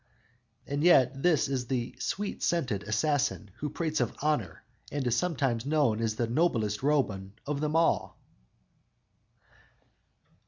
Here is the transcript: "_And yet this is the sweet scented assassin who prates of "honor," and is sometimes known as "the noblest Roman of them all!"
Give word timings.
"_And 0.65 0.83
yet 0.83 1.21
this 1.21 1.47
is 1.47 1.67
the 1.67 1.95
sweet 1.99 2.41
scented 2.41 2.81
assassin 2.81 3.51
who 3.57 3.69
prates 3.69 4.01
of 4.01 4.15
"honor," 4.19 4.63
and 4.91 5.05
is 5.05 5.15
sometimes 5.15 5.63
known 5.63 6.01
as 6.01 6.15
"the 6.15 6.25
noblest 6.25 6.81
Roman 6.81 7.33
of 7.45 7.61
them 7.61 7.75
all!" 7.75 8.17